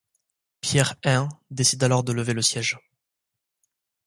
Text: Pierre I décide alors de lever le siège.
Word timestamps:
Pierre 0.61 0.95
I 1.05 1.27
décide 1.51 1.83
alors 1.83 2.03
de 2.03 2.11
lever 2.11 2.33
le 2.33 2.41
siège. 2.41 2.75